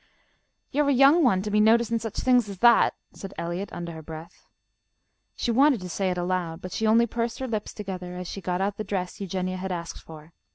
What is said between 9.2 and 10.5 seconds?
Eugenia had asked for.